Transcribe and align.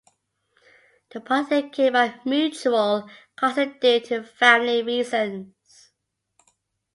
The 1.11 1.19
parting 1.21 1.69
came 1.69 1.93
by 1.93 2.19
mutual 2.25 3.07
consent 3.37 3.81
due 3.81 3.99
to 3.99 4.23
family 4.23 4.81
reasons. 4.81 5.91